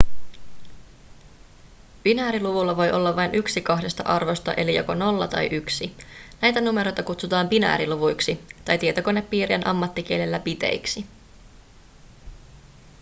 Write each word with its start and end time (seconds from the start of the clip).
binääriluvulla 2.03 2.77
voi 2.77 2.91
olla 2.91 3.15
vain 3.15 3.35
yksi 3.35 3.61
kahdesta 3.61 4.03
arvosta 4.05 4.53
eli 4.53 4.75
joko 4.75 4.93
0 4.95 5.27
tai 5.27 5.47
1 5.51 5.95
näitä 6.41 6.61
numeroita 6.61 7.03
kutsutaan 7.03 7.49
binääriluvuiksi 7.49 8.39
tai 8.65 8.77
tietokonepiirien 8.77 9.67
ammattikielellä 9.67 10.39
biteiksi 10.39 11.05